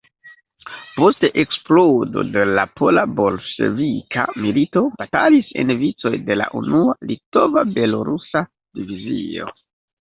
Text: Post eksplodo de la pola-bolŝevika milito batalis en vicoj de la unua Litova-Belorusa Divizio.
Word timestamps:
Post 0.93 1.25
eksplodo 1.41 2.23
de 2.37 2.45
la 2.59 2.63
pola-bolŝevika 2.81 4.25
milito 4.47 4.85
batalis 5.03 5.53
en 5.65 5.77
vicoj 5.85 6.15
de 6.33 6.41
la 6.43 6.51
unua 6.63 6.99
Litova-Belorusa 7.15 8.47
Divizio. 8.53 9.57